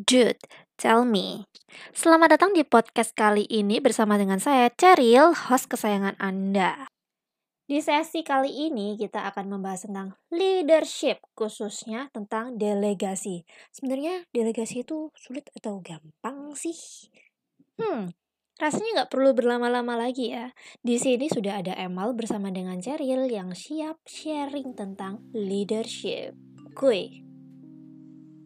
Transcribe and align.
Dude, 0.00 0.40
tell 0.80 1.04
me. 1.04 1.44
Selamat 1.92 2.32
datang 2.40 2.56
di 2.56 2.64
podcast 2.64 3.12
kali 3.12 3.44
ini 3.52 3.84
bersama 3.84 4.16
dengan 4.16 4.40
saya 4.40 4.72
Cheryl, 4.72 5.36
host 5.36 5.68
kesayangan 5.68 6.16
Anda. 6.16 6.88
Di 7.68 7.84
sesi 7.84 8.24
kali 8.24 8.48
ini 8.48 8.96
kita 8.96 9.28
akan 9.28 9.52
membahas 9.52 9.84
tentang 9.84 10.16
leadership, 10.32 11.20
khususnya 11.36 12.08
tentang 12.16 12.56
delegasi. 12.56 13.44
Sebenarnya 13.76 14.24
delegasi 14.32 14.88
itu 14.88 15.12
sulit 15.20 15.52
atau 15.52 15.84
gampang 15.84 16.56
sih? 16.56 16.80
Hmm, 17.76 18.16
rasanya 18.56 19.04
nggak 19.04 19.12
perlu 19.12 19.36
berlama-lama 19.36 20.00
lagi 20.00 20.32
ya. 20.32 20.56
Di 20.80 20.96
sini 20.96 21.28
sudah 21.28 21.60
ada 21.60 21.76
Emal 21.76 22.16
bersama 22.16 22.48
dengan 22.48 22.80
Cheryl 22.80 23.28
yang 23.28 23.52
siap 23.52 24.00
sharing 24.08 24.72
tentang 24.72 25.28
leadership. 25.36 26.32
Kuy. 26.72 27.20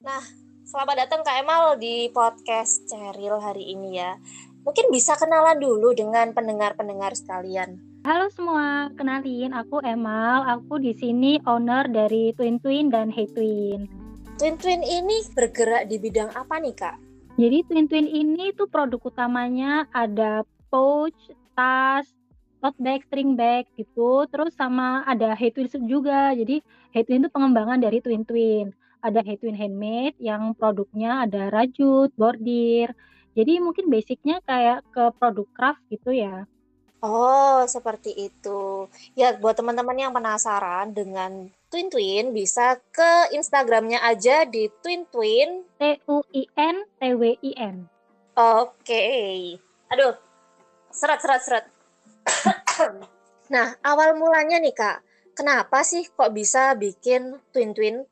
Nah, 0.02 0.43
selamat 0.64 0.96
datang 0.96 1.20
Kak 1.20 1.44
Emal 1.44 1.76
di 1.76 2.08
podcast 2.08 2.88
Cheryl 2.88 3.36
hari 3.36 3.76
ini 3.76 4.00
ya. 4.00 4.16
Mungkin 4.64 4.88
bisa 4.88 5.12
kenalan 5.12 5.60
dulu 5.60 5.92
dengan 5.92 6.32
pendengar-pendengar 6.32 7.12
sekalian. 7.12 7.76
Halo 8.08 8.32
semua, 8.32 8.88
kenalin 8.96 9.52
aku 9.52 9.84
Emal. 9.84 10.48
Aku 10.48 10.80
di 10.80 10.96
sini 10.96 11.36
owner 11.44 11.84
dari 11.92 12.32
Twin 12.32 12.56
Twin 12.64 12.88
dan 12.88 13.12
Hey 13.12 13.28
Twin. 13.28 13.92
Twin 14.40 14.56
Twin 14.56 14.80
ini 14.80 15.28
bergerak 15.36 15.84
di 15.84 16.00
bidang 16.00 16.32
apa 16.32 16.56
nih 16.56 16.72
Kak? 16.72 16.96
Jadi 17.36 17.58
Twin 17.68 17.84
Twin 17.84 18.08
ini 18.08 18.56
tuh 18.56 18.64
produk 18.64 19.04
utamanya 19.04 19.84
ada 19.92 20.48
pouch, 20.72 21.28
tas, 21.52 22.08
tote 22.64 22.80
bag, 22.80 23.04
string 23.04 23.36
bag 23.36 23.68
gitu. 23.76 24.24
Terus 24.32 24.56
sama 24.56 25.04
ada 25.04 25.36
Hey 25.36 25.52
Twin 25.52 25.68
juga. 25.84 26.32
Jadi 26.32 26.64
Hey 26.88 27.04
Twin 27.04 27.20
itu 27.20 27.28
pengembangan 27.28 27.84
dari 27.84 28.00
Twin 28.00 28.24
Twin. 28.24 28.72
Ada 29.04 29.20
Hey 29.20 29.36
Twin 29.36 29.52
Handmade 29.52 30.16
yang 30.16 30.56
produknya 30.56 31.28
ada 31.28 31.52
rajut, 31.52 32.08
bordir. 32.16 32.96
Jadi 33.36 33.60
mungkin 33.60 33.92
basicnya 33.92 34.40
kayak 34.48 34.80
ke 34.88 35.12
produk 35.20 35.44
craft 35.52 35.84
gitu 35.92 36.16
ya. 36.16 36.48
Oh, 37.04 37.60
seperti 37.68 38.16
itu. 38.16 38.88
Ya, 39.12 39.36
buat 39.36 39.60
teman-teman 39.60 39.92
yang 39.92 40.16
penasaran 40.16 40.96
dengan 40.96 41.52
Twin 41.68 41.92
Twin, 41.92 42.32
bisa 42.32 42.80
ke 42.88 43.28
Instagramnya 43.36 44.00
aja 44.00 44.48
di 44.48 44.72
Twin 44.80 45.04
Twin. 45.12 45.68
T 45.76 46.00
U 46.08 46.24
I 46.32 46.48
N 46.56 46.88
T 46.96 47.02
W 47.12 47.36
I 47.44 47.52
N. 47.60 47.84
Oke. 48.40 49.04
Aduh, 49.92 50.16
seret, 50.88 51.20
seret, 51.20 51.42
seret. 51.44 51.64
nah, 53.52 53.76
awal 53.84 54.16
mulanya 54.16 54.56
nih 54.56 54.72
Kak, 54.72 55.04
kenapa 55.36 55.84
sih 55.84 56.08
kok 56.08 56.32
bisa 56.32 56.72
bikin 56.72 57.36
Twin 57.52 57.76
Twin? 57.76 58.08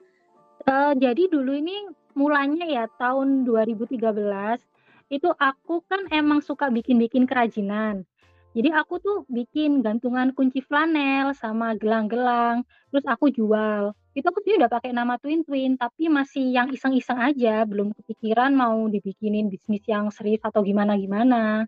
Uh, 0.62 0.94
jadi 0.94 1.26
dulu 1.26 1.58
ini 1.58 1.90
mulanya 2.14 2.62
ya 2.68 2.84
tahun 3.00 3.42
2013 3.42 3.98
itu 5.12 5.28
aku 5.34 5.82
kan 5.90 6.06
emang 6.14 6.40
suka 6.40 6.70
bikin-bikin 6.70 7.26
kerajinan. 7.26 8.06
Jadi 8.52 8.68
aku 8.68 9.00
tuh 9.00 9.18
bikin 9.32 9.80
gantungan 9.80 10.30
kunci 10.36 10.60
flanel 10.60 11.32
sama 11.32 11.72
gelang-gelang, 11.72 12.68
terus 12.92 13.04
aku 13.08 13.32
jual. 13.32 13.96
Itu 14.12 14.28
aku 14.28 14.44
sih 14.44 14.60
udah 14.60 14.68
pakai 14.68 14.92
nama 14.92 15.16
Twin 15.16 15.40
Twin, 15.40 15.80
tapi 15.80 16.12
masih 16.12 16.52
yang 16.52 16.68
iseng-iseng 16.68 17.16
aja, 17.16 17.64
belum 17.64 17.96
kepikiran 17.96 18.52
mau 18.52 18.76
dibikinin 18.92 19.48
bisnis 19.48 19.80
yang 19.88 20.12
serius 20.12 20.44
atau 20.44 20.60
gimana-gimana. 20.60 21.64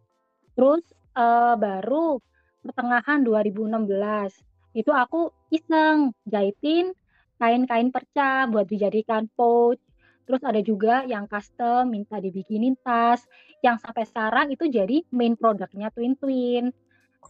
Terus 0.53 0.84
uh, 1.17 1.56
baru 1.56 2.20
pertengahan 2.61 3.25
2016 3.25 4.77
itu 4.77 4.92
aku 4.92 5.33
iseng 5.48 6.12
jahitin 6.29 6.92
kain-kain 7.41 7.89
perca 7.95 8.47
buat 8.51 8.67
dijadikan 8.69 9.29
pouch. 9.35 9.81
Terus 10.25 10.41
ada 10.41 10.61
juga 10.65 11.05
yang 11.05 11.29
custom 11.29 11.93
minta 11.93 12.17
dibikinin 12.17 12.75
tas 12.81 13.21
yang 13.61 13.77
sampai 13.77 14.09
sekarang 14.09 14.47
itu 14.53 14.65
jadi 14.69 15.05
main 15.13 15.37
produknya 15.37 15.93
Twin 15.93 16.17
Twin. 16.17 16.73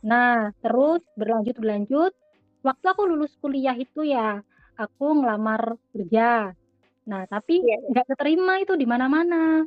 Nah, 0.07 0.55
terus 0.63 1.03
berlanjut 1.19 1.59
berlanjut 1.59 2.13
waktu 2.63 2.87
aku 2.87 3.03
lulus 3.07 3.35
kuliah 3.43 3.75
itu 3.77 4.07
ya, 4.07 4.41
aku 4.79 5.05
ngelamar 5.21 5.79
kerja. 5.95 6.55
Nah, 7.05 7.23
tapi 7.29 7.61
Iya, 7.61 7.77
iya. 7.79 7.89
nggak 7.93 8.07
keterima 8.15 8.53
itu 8.63 8.75
di 8.79 8.87
mana-mana. 8.89 9.67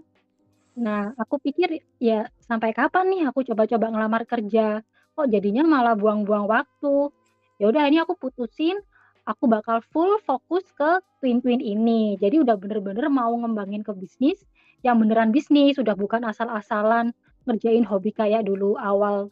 Nah, 0.78 1.14
aku 1.18 1.42
pikir 1.42 1.82
ya 1.98 2.30
sampai 2.42 2.72
kapan 2.74 3.06
nih 3.12 3.22
aku 3.30 3.46
coba-coba 3.48 3.86
ngelamar 3.94 4.24
kerja. 4.30 4.82
Kok 5.18 5.28
jadinya 5.34 5.64
malah 5.66 5.94
buang-buang 5.98 6.46
waktu. 6.50 7.10
Ya 7.58 7.66
udah 7.74 7.84
ini 7.90 7.98
aku 8.02 8.14
putusin 8.18 8.78
aku 9.28 9.52
bakal 9.52 9.84
full 9.92 10.16
fokus 10.24 10.64
ke 10.72 11.04
Twin 11.20 11.44
Twin 11.44 11.60
ini. 11.60 12.16
Jadi 12.16 12.40
udah 12.40 12.56
bener-bener 12.56 13.12
mau 13.12 13.36
ngembangin 13.36 13.84
ke 13.84 13.92
bisnis 13.92 14.40
yang 14.82 15.04
beneran 15.04 15.36
bisnis, 15.36 15.76
udah 15.76 15.94
bukan 16.00 16.24
asal-asalan 16.24 17.12
ngerjain 17.44 17.84
hobi 17.84 18.16
kayak 18.16 18.48
dulu 18.48 18.80
awal 18.80 19.28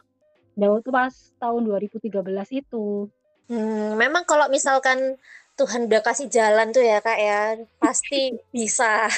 Daud 0.56 0.84
tuh 0.84 0.92
pas 0.92 1.12
tahun 1.40 1.68
2013 1.68 2.12
itu. 2.52 3.08
Hmm, 3.48 3.96
memang 3.96 4.24
kalau 4.24 4.48
misalkan 4.48 5.20
Tuhan 5.56 5.88
udah 5.88 6.00
kasih 6.04 6.28
jalan 6.28 6.72
tuh 6.72 6.84
ya 6.84 7.00
Kak 7.00 7.18
ya, 7.20 7.40
pasti 7.80 8.36
bisa. 8.56 9.08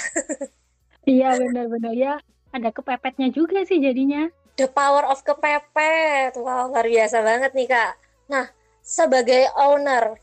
Iya 1.09 1.39
benar-benar 1.39 1.95
ya 1.95 2.15
ada 2.53 2.75
kepepetnya 2.75 3.29
juga 3.31 3.63
sih 3.65 3.79
jadinya. 3.79 4.29
The 4.59 4.67
power 4.67 5.07
of 5.07 5.23
kepepet. 5.23 6.35
Wow, 6.35 6.75
luar 6.75 6.87
biasa 6.87 7.23
banget 7.23 7.55
nih 7.55 7.69
Kak. 7.71 7.93
Nah, 8.27 8.51
sebagai 8.83 9.47
owner, 9.55 10.19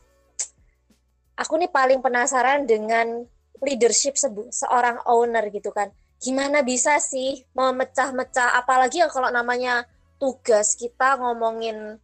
aku 1.36 1.60
nih 1.60 1.70
paling 1.70 2.00
penasaran 2.00 2.64
dengan 2.64 3.24
leadership 3.60 4.16
sebu- 4.16 4.52
seorang 4.52 5.00
owner 5.08 5.48
gitu 5.52 5.72
kan. 5.72 5.92
Gimana 6.16 6.64
bisa 6.64 6.96
sih 6.96 7.44
memecah-mecah, 7.52 8.56
apalagi 8.56 9.04
ya 9.04 9.08
kalau 9.12 9.28
namanya 9.28 9.84
tugas 10.16 10.72
kita 10.76 11.20
ngomongin 11.20 12.00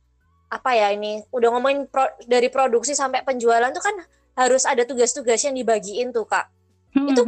apa 0.53 0.71
ya 0.77 0.93
ini, 0.93 1.25
udah 1.33 1.49
ngomongin 1.49 1.89
pro- 1.89 2.13
dari 2.29 2.53
produksi 2.53 2.93
sampai 2.93 3.25
penjualan 3.25 3.73
tuh 3.73 3.81
kan 3.81 3.97
harus 4.37 4.69
ada 4.69 4.85
tugas-tugas 4.85 5.41
yang 5.49 5.57
dibagiin 5.57 6.13
tuh 6.13 6.29
Kak. 6.29 6.45
Itu 6.93 7.25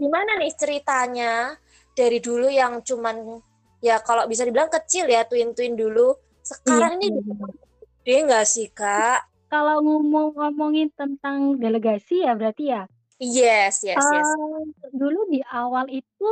gimana 0.00 0.40
nih 0.40 0.52
ceritanya 0.56 1.60
dari 1.92 2.24
dulu 2.24 2.48
yang 2.48 2.80
cuman 2.80 3.36
ya 3.84 4.00
kalau 4.00 4.24
bisa 4.24 4.48
dibilang 4.48 4.72
kecil 4.72 5.04
ya 5.04 5.28
twin-twin 5.28 5.76
dulu, 5.76 6.16
sekarang 6.40 6.96
Iya, 7.00 7.12
ini 7.12 7.20
benar. 7.20 7.52
gede 8.00 8.16
nggak 8.24 8.46
sih 8.48 8.68
Kak? 8.72 9.20
Kalau 9.52 9.76
ngomong-ngomongin 9.84 10.88
tentang 10.96 11.60
delegasi 11.60 12.24
ya 12.24 12.32
berarti 12.38 12.64
ya. 12.72 12.82
Yes, 13.20 13.82
yes, 13.82 14.10
yes. 14.10 14.36
Eee, 14.36 14.90
dulu 14.90 15.30
di 15.30 15.38
awal 15.46 15.86
itu 15.90 16.30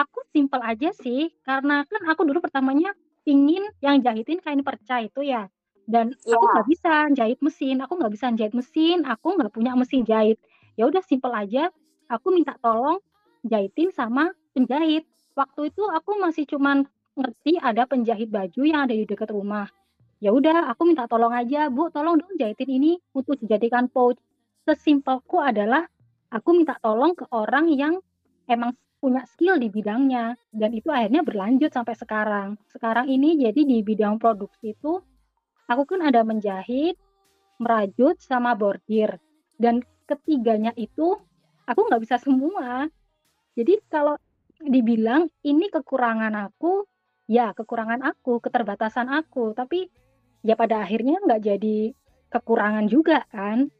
aku 0.00 0.18
simpel 0.32 0.60
aja 0.64 0.88
sih, 0.96 1.28
karena 1.44 1.84
kan 1.84 2.00
aku 2.08 2.24
dulu 2.24 2.40
pertamanya 2.40 2.96
ingin 3.28 3.60
yang 3.84 4.00
jahitin 4.00 4.40
kain 4.40 4.64
perca 4.64 5.04
itu 5.04 5.20
ya, 5.20 5.52
dan 5.84 6.16
aku 6.32 6.44
Iya. 6.44 6.52
nggak 6.52 6.66
bisa 6.72 6.92
jahit 7.12 7.38
mesin, 7.44 7.76
aku 7.84 7.92
nggak 8.00 8.12
bisa 8.16 8.26
jahit 8.32 8.54
mesin, 8.56 9.04
aku 9.04 9.36
nggak 9.36 9.52
punya 9.52 9.72
mesin 9.76 10.02
jahit. 10.08 10.40
Ya 10.80 10.88
udah 10.88 11.04
simpel 11.04 11.30
aja, 11.36 11.68
aku 12.08 12.32
minta 12.32 12.56
tolong 12.64 12.98
jahitin 13.44 13.92
sama 13.92 14.32
penjahit. 14.56 15.04
Waktu 15.36 15.68
itu 15.72 15.82
aku 15.92 16.16
masih 16.24 16.44
cuman 16.48 16.88
ngerti 17.20 17.60
ada 17.60 17.84
penjahit 17.84 18.28
baju 18.32 18.62
yang 18.64 18.88
ada 18.88 18.94
di 18.96 19.04
dekat 19.06 19.28
rumah. 19.30 19.68
Ya 20.24 20.32
udah 20.32 20.72
aku 20.72 20.88
minta 20.88 21.04
tolong 21.04 21.36
aja, 21.36 21.68
"Bu, 21.68 21.92
tolong 21.92 22.16
dong 22.16 22.32
jahitin 22.40 22.80
ini 22.80 22.92
untuk 23.12 23.36
dijadikan 23.44 23.92
pouch." 23.92 24.16
Sesimpelku 24.64 25.36
adalah 25.36 25.84
aku 26.32 26.56
minta 26.56 26.80
tolong 26.80 27.12
ke 27.12 27.28
orang 27.28 27.68
yang 27.68 28.00
emang 28.48 28.72
punya 29.04 29.28
skill 29.28 29.60
di 29.60 29.68
bidangnya 29.68 30.32
dan 30.48 30.72
itu 30.72 30.88
akhirnya 30.88 31.20
berlanjut 31.20 31.68
sampai 31.68 31.92
sekarang. 31.92 32.56
Sekarang 32.72 33.04
ini 33.04 33.36
jadi 33.36 33.68
di 33.68 33.84
bidang 33.84 34.16
produksi 34.16 34.72
itu 34.72 34.96
aku 35.68 35.84
kan 35.84 36.00
ada 36.00 36.24
menjahit, 36.24 36.96
merajut, 37.60 38.16
sama 38.16 38.56
bordir 38.56 39.20
dan 39.60 39.84
ketiganya 40.08 40.72
itu 40.80 41.20
aku 41.68 41.80
nggak 41.84 42.00
bisa 42.00 42.16
semua. 42.16 42.88
Jadi 43.60 43.76
kalau 43.92 44.16
dibilang 44.56 45.28
ini 45.44 45.68
kekurangan 45.68 46.32
aku, 46.48 46.88
ya 47.28 47.52
kekurangan 47.52 48.00
aku, 48.00 48.40
keterbatasan 48.40 49.12
aku, 49.12 49.52
tapi 49.52 49.92
ya 50.44 50.54
pada 50.54 50.84
akhirnya 50.84 51.16
nggak 51.24 51.40
jadi 51.40 51.96
kekurangan 52.28 52.86
juga 52.86 53.24
kan. 53.32 53.72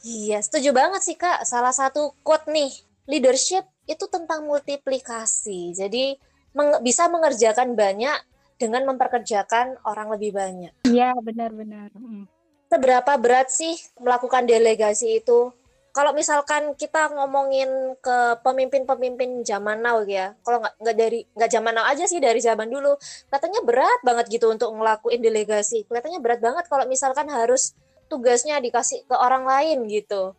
Iya, 0.00 0.40
setuju 0.40 0.72
banget 0.72 1.02
sih 1.04 1.16
Kak. 1.18 1.44
Salah 1.44 1.76
satu 1.76 2.16
quote 2.24 2.48
nih, 2.48 2.72
leadership 3.04 3.68
itu 3.84 4.08
tentang 4.08 4.48
multiplikasi. 4.48 5.76
Jadi 5.76 6.16
meng- 6.56 6.80
bisa 6.80 7.06
mengerjakan 7.12 7.76
banyak 7.76 8.16
dengan 8.56 8.88
memperkerjakan 8.88 9.76
orang 9.84 10.08
lebih 10.16 10.32
banyak. 10.32 10.72
Iya, 10.88 11.12
benar-benar. 11.20 11.92
Mm. 11.92 12.24
Seberapa 12.66 13.12
berat 13.20 13.52
sih 13.52 13.76
melakukan 14.00 14.48
delegasi 14.48 15.20
itu? 15.22 15.52
Kalau 15.96 16.12
misalkan 16.12 16.76
kita 16.76 17.08
ngomongin 17.08 17.96
ke 18.04 18.36
pemimpin-pemimpin 18.44 19.40
zaman 19.48 19.80
now 19.80 20.04
ya, 20.04 20.36
kalau 20.44 20.60
nggak 20.60 20.92
dari 20.92 21.24
nggak 21.32 21.48
zaman 21.48 21.72
now 21.72 21.88
aja 21.88 22.04
sih 22.04 22.20
dari 22.20 22.36
zaman 22.36 22.68
dulu, 22.68 23.00
katanya 23.32 23.64
berat 23.64 24.04
banget 24.04 24.28
gitu 24.28 24.52
untuk 24.52 24.76
ngelakuin 24.76 25.24
delegasi. 25.24 25.88
Kelihatannya 25.88 26.20
berat 26.20 26.44
banget 26.44 26.68
kalau 26.68 26.84
misalkan 26.84 27.32
harus 27.32 27.72
tugasnya 28.12 28.60
dikasih 28.60 29.08
ke 29.08 29.16
orang 29.16 29.48
lain 29.48 29.88
gitu. 29.88 30.36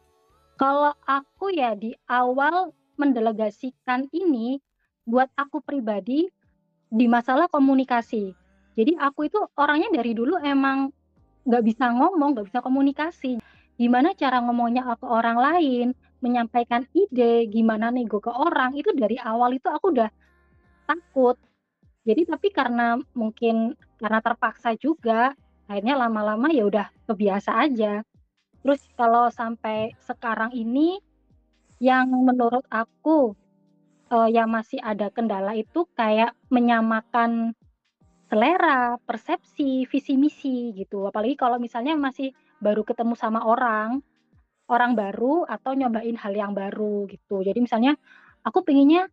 Kalau 0.61 0.93
aku 1.09 1.49
ya 1.49 1.73
di 1.73 1.97
awal 2.05 2.69
mendelegasikan 3.01 4.13
ini 4.13 4.61
buat 5.09 5.33
aku 5.33 5.65
pribadi 5.65 6.29
di 6.85 7.05
masalah 7.09 7.49
komunikasi. 7.49 8.29
Jadi 8.77 8.93
aku 8.93 9.25
itu 9.25 9.41
orangnya 9.57 9.89
dari 9.89 10.13
dulu 10.13 10.37
emang 10.37 10.93
nggak 11.49 11.63
bisa 11.65 11.89
ngomong, 11.89 12.37
nggak 12.37 12.45
bisa 12.53 12.61
komunikasi. 12.61 13.41
Gimana 13.77 14.17
cara 14.17 14.41
ngomongnya 14.41 14.97
ke 14.97 15.05
orang 15.05 15.37
lain, 15.37 15.87
menyampaikan 16.19 16.89
ide, 16.97 17.45
gimana 17.45 17.93
nego 17.93 18.17
ke 18.17 18.33
orang, 18.33 18.73
itu 18.73 18.89
dari 18.97 19.21
awal 19.21 19.53
itu 19.53 19.69
aku 19.69 19.93
udah 19.93 20.09
takut. 20.89 21.37
Jadi 22.01 22.25
tapi 22.25 22.49
karena 22.49 22.97
mungkin 23.13 23.77
karena 24.01 24.17
terpaksa 24.17 24.73
juga, 24.79 25.37
akhirnya 25.69 25.93
lama-lama 25.93 26.49
ya 26.49 26.65
udah 26.65 26.87
kebiasa 27.05 27.53
aja. 27.69 28.01
Terus 28.65 28.81
kalau 28.97 29.29
sampai 29.29 29.93
sekarang 30.01 30.49
ini, 30.57 30.97
yang 31.77 32.09
menurut 32.09 32.65
aku, 32.73 33.37
uh, 34.09 34.29
yang 34.29 34.49
masih 34.49 34.81
ada 34.81 35.13
kendala 35.13 35.53
itu 35.53 35.85
kayak 35.93 36.33
menyamakan 36.49 37.53
selera, 38.27 38.97
persepsi, 39.05 39.85
visi 39.87 40.13
misi 40.17 40.73
gitu. 40.75 41.07
Apalagi 41.07 41.37
kalau 41.39 41.61
misalnya 41.61 41.95
masih 41.95 42.33
baru 42.59 42.81
ketemu 42.85 43.13
sama 43.17 43.43
orang, 43.45 44.01
orang 44.67 44.93
baru 44.93 45.47
atau 45.47 45.73
nyobain 45.73 46.15
hal 46.19 46.33
yang 46.35 46.51
baru 46.51 47.07
gitu. 47.07 47.41
Jadi 47.43 47.59
misalnya 47.63 47.95
aku 48.43 48.61
pengennya 48.63 49.07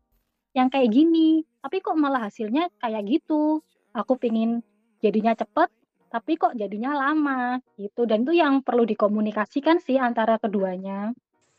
yang 0.54 0.70
kayak 0.70 0.90
gini, 0.90 1.42
tapi 1.62 1.82
kok 1.82 1.98
malah 1.98 2.30
hasilnya 2.30 2.70
kayak 2.78 3.02
gitu. 3.06 3.62
Aku 3.94 4.18
pengen 4.18 4.62
jadinya 5.02 5.34
cepet, 5.34 5.70
tapi 6.10 6.38
kok 6.38 6.54
jadinya 6.54 6.94
lama 6.94 7.58
gitu. 7.74 8.06
Dan 8.06 8.22
itu 8.22 8.38
yang 8.38 8.62
perlu 8.62 8.86
dikomunikasikan 8.86 9.82
sih 9.82 9.98
antara 9.98 10.38
keduanya. 10.38 11.14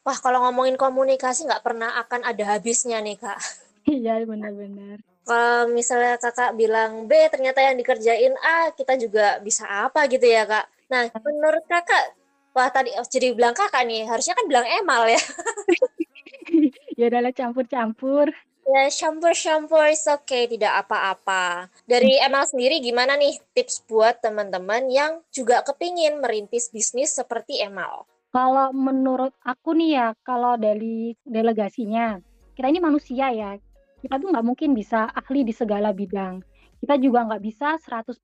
Wah, 0.06 0.18
kalau 0.22 0.46
ngomongin 0.46 0.78
komunikasi 0.78 1.50
nggak 1.50 1.66
pernah 1.66 1.98
akan 1.98 2.24
ada 2.30 2.56
habisnya 2.56 3.00
nih, 3.02 3.20
Kak. 3.20 3.40
Iya, 3.86 4.18
benar-benar. 4.26 4.98
Kalau 5.30 5.70
misalnya 5.70 6.18
kakak 6.18 6.58
bilang 6.58 7.06
B, 7.06 7.14
ternyata 7.30 7.62
yang 7.62 7.78
dikerjain 7.78 8.34
A, 8.42 8.74
kita 8.74 8.98
juga 8.98 9.38
bisa 9.46 9.62
apa 9.62 10.10
gitu 10.10 10.26
ya, 10.26 10.42
Kak. 10.42 10.66
Nah, 10.86 11.10
menurut 11.18 11.66
kakak, 11.66 12.14
wah 12.54 12.70
tadi 12.70 12.94
oh, 12.96 13.06
jadi 13.06 13.34
bilang 13.34 13.58
kakak 13.58 13.84
nih, 13.90 14.06
harusnya 14.06 14.38
kan 14.38 14.46
bilang 14.46 14.66
emal 14.68 15.10
ya. 15.10 15.18
ya 17.00 17.06
adalah 17.10 17.34
campur-campur. 17.34 18.30
Ya, 18.66 18.90
campur-campur 18.90 19.94
is 19.94 20.10
okay, 20.10 20.50
tidak 20.50 20.86
apa-apa. 20.86 21.70
Dari 21.86 22.18
Emal 22.18 22.50
sendiri 22.50 22.82
gimana 22.82 23.14
nih 23.14 23.38
tips 23.54 23.86
buat 23.86 24.26
teman-teman 24.26 24.90
yang 24.90 25.22
juga 25.30 25.62
kepingin 25.62 26.18
merintis 26.18 26.74
bisnis 26.74 27.14
seperti 27.14 27.62
Emal? 27.62 28.10
Kalau 28.34 28.74
menurut 28.74 29.38
aku 29.46 29.78
nih 29.78 30.02
ya, 30.02 30.08
kalau 30.26 30.58
dari 30.58 31.14
delegasinya, 31.22 32.18
kita 32.58 32.74
ini 32.74 32.82
manusia 32.82 33.30
ya, 33.30 33.54
kita 34.02 34.18
tuh 34.18 34.34
nggak 34.34 34.46
mungkin 34.46 34.74
bisa 34.74 35.14
ahli 35.14 35.46
di 35.46 35.54
segala 35.54 35.94
bidang. 35.94 36.42
Kita 36.82 36.98
juga 36.98 37.22
nggak 37.22 37.44
bisa 37.46 37.78
100% 37.78 38.18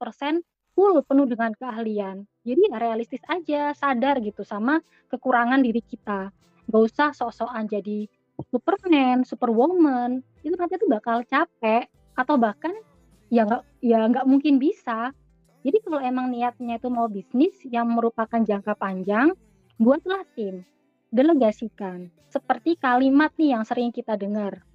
full 0.81 0.97
penuh 1.05 1.29
dengan 1.29 1.53
keahlian. 1.53 2.25
Jadi 2.41 2.73
ya 2.73 2.81
realistis 2.81 3.21
aja, 3.29 3.69
sadar 3.77 4.17
gitu 4.17 4.41
sama 4.41 4.81
kekurangan 5.13 5.61
diri 5.61 5.77
kita. 5.85 6.33
Gak 6.73 6.81
usah 6.89 7.13
sok-sokan 7.13 7.69
jadi 7.69 8.09
Superman, 8.49 9.21
Superwoman, 9.21 10.25
itu 10.41 10.57
nanti 10.57 10.81
tuh 10.81 10.89
bakal 10.89 11.21
capek 11.29 11.85
atau 12.17 12.33
bahkan 12.41 12.73
ya 13.29 13.45
nggak 13.45 13.61
ya 13.85 14.09
nggak 14.09 14.25
mungkin 14.25 14.57
bisa. 14.57 15.13
Jadi 15.61 15.77
kalau 15.85 16.01
emang 16.01 16.33
niatnya 16.33 16.81
itu 16.81 16.89
mau 16.89 17.05
bisnis 17.05 17.53
yang 17.69 17.93
merupakan 17.93 18.41
jangka 18.41 18.73
panjang, 18.73 19.37
buatlah 19.77 20.25
tim, 20.33 20.65
delegasikan. 21.13 22.09
Seperti 22.33 22.73
kalimat 22.81 23.29
nih 23.37 23.53
yang 23.53 23.61
sering 23.69 23.93
kita 23.93 24.17
dengar. 24.17 24.65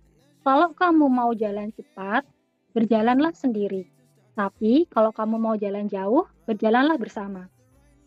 Kalau 0.47 0.70
kamu 0.70 1.11
mau 1.11 1.35
jalan 1.35 1.75
cepat, 1.75 2.23
berjalanlah 2.70 3.35
sendiri. 3.35 3.95
Tapi 4.37 4.85
kalau 4.93 5.17
kamu 5.17 5.41
mau 5.41 5.56
jalan 5.56 5.88
jauh, 5.88 6.29
berjalanlah 6.44 7.00
bersama. 7.00 7.49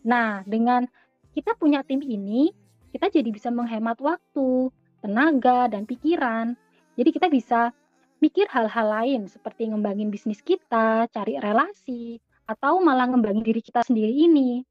Nah, 0.06 0.46
dengan 0.46 0.86
kita 1.34 1.58
punya 1.58 1.82
tim 1.82 1.98
ini, 2.06 2.54
kita 2.94 3.10
jadi 3.10 3.34
bisa 3.34 3.50
menghemat 3.50 3.98
waktu, 3.98 4.70
tenaga, 5.02 5.66
dan 5.66 5.90
pikiran. 5.90 6.54
Jadi 6.94 7.10
kita 7.10 7.26
bisa 7.26 7.74
mikir 8.22 8.46
hal-hal 8.46 8.86
lain 8.86 9.26
seperti 9.26 9.66
ngembangin 9.74 10.14
bisnis 10.14 10.38
kita, 10.38 11.10
cari 11.10 11.34
relasi, 11.42 12.22
atau 12.46 12.78
malah 12.78 13.10
ngembangin 13.10 13.42
diri 13.42 13.58
kita 13.58 13.82
sendiri 13.82 14.14
ini. 14.14 14.62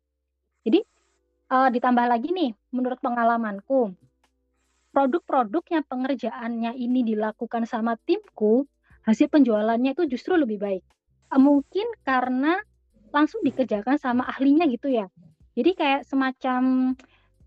Jadi 0.64 0.80
uh, 1.52 1.68
ditambah 1.68 2.06
lagi 2.08 2.32
nih, 2.32 2.52
menurut 2.72 3.04
pengalamanku, 3.04 3.92
produk-produk 4.96 5.64
yang 5.76 5.84
pengerjaannya 5.84 6.72
ini 6.76 7.04
dilakukan 7.04 7.68
sama 7.68 8.00
timku, 8.08 8.64
hasil 9.04 9.28
penjualannya 9.28 9.92
itu 9.92 10.08
justru 10.08 10.40
lebih 10.40 10.60
baik. 10.62 10.84
Mungkin 11.30 11.86
karena 12.02 12.58
langsung 13.14 13.42
dikerjakan 13.46 13.98
sama 14.02 14.26
ahlinya 14.26 14.66
gitu 14.70 14.90
ya. 14.90 15.10
Jadi 15.54 15.72
kayak 15.78 16.02
semacam 16.06 16.94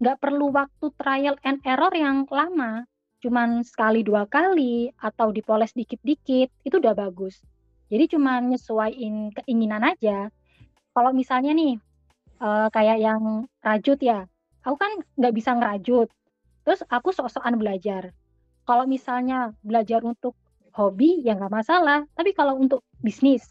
nggak 0.02 0.18
perlu 0.18 0.50
waktu 0.50 0.86
trial 0.98 1.38
and 1.46 1.62
error 1.62 1.90
yang 1.94 2.26
lama. 2.26 2.86
Cuman 3.22 3.62
sekali 3.62 4.02
dua 4.02 4.26
kali 4.26 4.90
atau 4.98 5.30
dipoles 5.30 5.70
dikit-dikit 5.74 6.50
itu 6.66 6.76
udah 6.78 6.94
bagus. 6.94 7.38
Jadi 7.86 8.10
cuman 8.18 8.50
nyesuaiin 8.50 9.30
keinginan 9.30 9.86
aja. 9.86 10.30
Kalau 10.92 11.14
misalnya 11.14 11.54
nih 11.54 11.78
uh, 12.42 12.66
kayak 12.74 12.98
yang 12.98 13.46
rajut 13.62 13.98
ya 14.02 14.26
aku 14.66 14.76
kan 14.78 14.92
nggak 15.18 15.34
bisa 15.34 15.50
ngerajut. 15.54 16.08
Terus 16.62 16.80
aku 16.86 17.10
sok-sokan 17.10 17.58
belajar. 17.58 18.14
Kalau 18.62 18.86
misalnya 18.86 19.50
belajar 19.66 20.02
untuk 20.06 20.38
hobi 20.74 21.22
ya 21.22 21.34
nggak 21.34 21.50
masalah. 21.52 22.06
Tapi 22.14 22.30
kalau 22.34 22.58
untuk 22.58 22.86
bisnis 23.02 23.46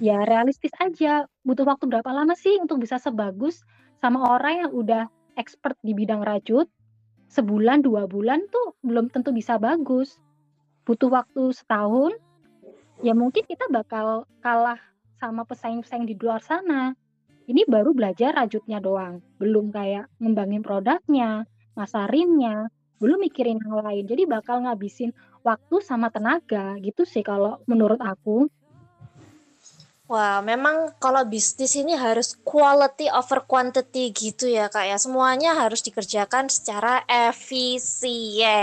ya 0.00 0.24
realistis 0.24 0.72
aja 0.80 1.28
butuh 1.44 1.68
waktu 1.68 1.84
berapa 1.86 2.08
lama 2.08 2.32
sih 2.32 2.56
untuk 2.56 2.80
bisa 2.80 2.96
sebagus 2.96 3.60
sama 4.00 4.32
orang 4.32 4.64
yang 4.66 4.72
udah 4.72 5.04
expert 5.36 5.76
di 5.84 5.92
bidang 5.92 6.24
rajut, 6.24 6.66
sebulan 7.28 7.84
dua 7.84 8.08
bulan 8.08 8.48
tuh 8.48 8.74
belum 8.80 9.12
tentu 9.12 9.30
bisa 9.30 9.60
bagus. 9.60 10.16
Butuh 10.88 11.12
waktu 11.12 11.52
setahun, 11.52 12.16
ya 13.04 13.12
mungkin 13.12 13.44
kita 13.44 13.68
bakal 13.68 14.24
kalah 14.40 14.80
sama 15.20 15.44
pesaing-pesaing 15.44 16.08
di 16.08 16.16
luar 16.16 16.40
sana. 16.40 16.96
Ini 17.44 17.68
baru 17.68 17.92
belajar 17.92 18.32
rajutnya 18.32 18.80
doang, 18.80 19.20
belum 19.36 19.68
kayak 19.68 20.08
ngembangin 20.16 20.64
produknya, 20.64 21.44
masarinnya, 21.76 22.72
belum 23.02 23.20
mikirin 23.20 23.60
yang 23.60 23.84
lain. 23.84 24.04
Jadi 24.08 24.22
bakal 24.24 24.64
ngabisin 24.64 25.12
waktu 25.44 25.76
sama 25.84 26.08
tenaga 26.08 26.80
gitu 26.80 27.04
sih 27.04 27.24
kalau 27.24 27.60
menurut 27.68 28.00
aku. 28.00 28.48
Wah, 30.10 30.42
memang 30.42 30.90
kalau 30.98 31.22
bisnis 31.22 31.78
ini 31.78 31.94
harus 31.94 32.34
quality 32.42 33.06
over 33.14 33.46
quantity 33.46 34.10
gitu 34.10 34.50
ya 34.50 34.66
kak 34.66 34.90
ya. 34.90 34.98
Semuanya 34.98 35.54
harus 35.54 35.86
dikerjakan 35.86 36.50
secara 36.50 37.06
efisien. 37.06 38.58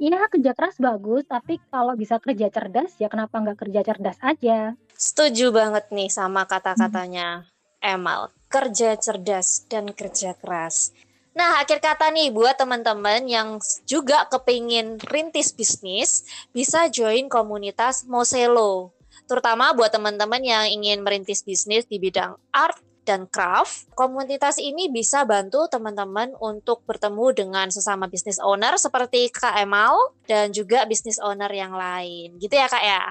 Iya, 0.00 0.24
kerja 0.32 0.56
keras 0.56 0.80
bagus, 0.80 1.28
tapi 1.28 1.60
kalau 1.68 1.92
bisa 1.92 2.16
kerja 2.24 2.48
cerdas 2.48 2.96
ya 2.96 3.12
kenapa 3.12 3.36
nggak 3.36 3.68
kerja 3.68 3.84
cerdas 3.84 4.16
aja? 4.24 4.72
Setuju 4.96 5.52
banget 5.52 5.92
nih 5.92 6.08
sama 6.08 6.48
kata-katanya 6.48 7.44
Emal. 7.84 8.32
Kerja 8.48 8.96
cerdas 8.96 9.68
dan 9.68 9.92
kerja 9.92 10.32
keras. 10.40 10.96
Nah, 11.36 11.60
akhir 11.60 11.84
kata 11.84 12.08
nih 12.16 12.32
buat 12.32 12.56
teman-teman 12.56 13.28
yang 13.28 13.60
juga 13.84 14.24
kepingin 14.32 14.96
rintis 15.04 15.52
bisnis, 15.52 16.24
bisa 16.56 16.88
join 16.88 17.28
komunitas 17.28 18.08
Moselo 18.08 18.95
terutama 19.26 19.74
buat 19.74 19.90
teman-teman 19.92 20.42
yang 20.42 20.64
ingin 20.70 21.02
merintis 21.02 21.42
bisnis 21.42 21.84
di 21.86 21.98
bidang 22.00 22.38
art 22.54 22.78
dan 23.06 23.30
craft, 23.30 23.86
komunitas 23.94 24.58
ini 24.58 24.90
bisa 24.90 25.22
bantu 25.22 25.70
teman-teman 25.70 26.34
untuk 26.42 26.82
bertemu 26.82 27.30
dengan 27.32 27.66
sesama 27.70 28.10
bisnis 28.10 28.42
owner 28.42 28.74
seperti 28.74 29.30
Kak 29.30 29.54
Emal 29.62 29.94
dan 30.26 30.50
juga 30.50 30.82
bisnis 30.90 31.22
owner 31.22 31.48
yang 31.54 31.70
lain. 31.70 32.34
Gitu 32.42 32.58
ya 32.58 32.66
Kak 32.66 32.82
ya? 32.82 33.02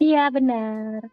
Iya 0.00 0.24
benar. 0.32 1.12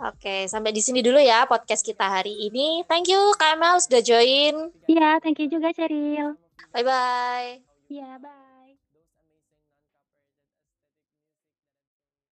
Oke, 0.00 0.50
sampai 0.50 0.74
di 0.74 0.82
sini 0.82 1.04
dulu 1.04 1.22
ya 1.22 1.46
podcast 1.46 1.86
kita 1.86 2.10
hari 2.10 2.34
ini. 2.50 2.82
Thank 2.90 3.06
you 3.12 3.20
Kak 3.38 3.54
Emal 3.54 3.78
sudah 3.78 4.02
join. 4.02 4.74
Iya, 4.90 5.22
thank 5.22 5.38
you 5.38 5.46
juga 5.46 5.70
Ceril. 5.70 6.34
Bye-bye. 6.74 7.62
Iya, 7.86 8.18
bye. 8.18 8.49